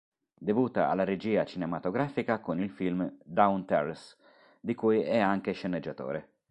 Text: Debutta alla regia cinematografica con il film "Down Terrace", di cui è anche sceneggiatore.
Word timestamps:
Debutta 0.33 0.89
alla 0.89 1.03
regia 1.03 1.45
cinematografica 1.45 2.39
con 2.39 2.59
il 2.59 2.71
film 2.71 3.19
"Down 3.23 3.65
Terrace", 3.65 4.17
di 4.59 4.73
cui 4.73 4.99
è 5.01 5.19
anche 5.19 5.51
sceneggiatore. 5.51 6.29